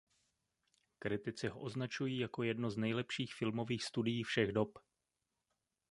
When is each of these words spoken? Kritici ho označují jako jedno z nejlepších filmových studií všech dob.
Kritici 0.99 1.47
ho 1.47 1.59
označují 1.59 2.17
jako 2.19 2.43
jedno 2.43 2.69
z 2.69 2.77
nejlepších 2.77 3.33
filmových 3.35 3.83
studií 3.83 4.23
všech 4.23 4.51
dob. 4.51 4.79